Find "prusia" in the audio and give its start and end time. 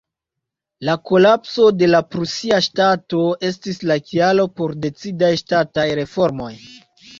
2.15-2.57